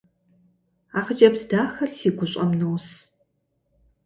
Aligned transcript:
А 0.97 0.99
хъыджэбз 1.05 1.41
дахэр 1.49 1.89
си 1.97 2.09
гущӏэм 2.17 2.51
нос. 2.59 2.87